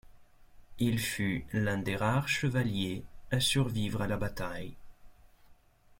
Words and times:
Il 0.79 0.97
fut 0.97 1.45
l'un 1.53 1.77
des 1.77 1.95
rares 1.95 2.27
chevaliers 2.27 3.03
à 3.29 3.39
survivre 3.39 4.01
à 4.01 4.07
la 4.07 4.17
bataille. 4.17 4.75